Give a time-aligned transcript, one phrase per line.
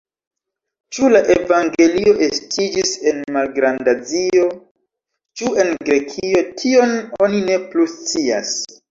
[0.95, 4.45] Ĉu la evangelio estiĝis en Malgrandazio,
[5.41, 6.95] ĉu en Grekio, tion
[7.27, 8.55] oni ne plu scias.